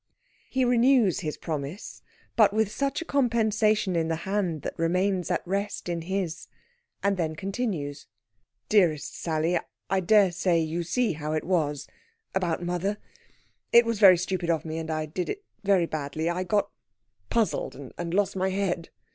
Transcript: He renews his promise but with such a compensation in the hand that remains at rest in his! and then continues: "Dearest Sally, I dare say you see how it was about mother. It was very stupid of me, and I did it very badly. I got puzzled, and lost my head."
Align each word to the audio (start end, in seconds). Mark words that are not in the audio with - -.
He 0.49 0.65
renews 0.65 1.19
his 1.19 1.37
promise 1.37 2.01
but 2.35 2.51
with 2.51 2.71
such 2.71 3.03
a 3.03 3.05
compensation 3.05 3.95
in 3.95 4.07
the 4.07 4.15
hand 4.25 4.63
that 4.63 4.73
remains 4.75 5.29
at 5.29 5.45
rest 5.45 5.87
in 5.87 6.01
his! 6.01 6.47
and 7.03 7.17
then 7.17 7.35
continues: 7.35 8.07
"Dearest 8.67 9.15
Sally, 9.15 9.59
I 9.91 9.99
dare 9.99 10.31
say 10.31 10.59
you 10.59 10.81
see 10.81 11.13
how 11.13 11.33
it 11.33 11.43
was 11.43 11.87
about 12.33 12.63
mother. 12.63 12.97
It 13.71 13.85
was 13.85 13.99
very 13.99 14.17
stupid 14.17 14.49
of 14.49 14.65
me, 14.65 14.79
and 14.79 14.89
I 14.89 15.05
did 15.05 15.29
it 15.29 15.43
very 15.63 15.85
badly. 15.85 16.31
I 16.31 16.45
got 16.45 16.71
puzzled, 17.29 17.75
and 17.95 18.11
lost 18.11 18.35
my 18.35 18.49
head." 18.49 18.89